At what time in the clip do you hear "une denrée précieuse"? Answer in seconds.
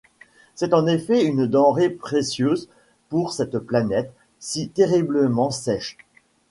1.25-2.69